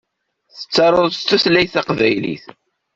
Tettaruḍ 0.55 1.11
s 1.15 1.21
tutlayt 1.23 1.71
taqbaylit. 1.73 2.45